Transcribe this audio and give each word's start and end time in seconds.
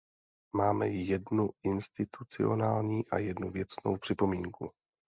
Mám 0.55 0.81
jednu 0.81 1.49
institucionální 1.63 3.07
a 3.07 3.17
jednu 3.17 3.51
věcnou 3.51 3.97
připomínku. 3.97 4.71